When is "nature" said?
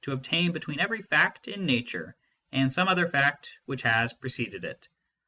1.63-2.15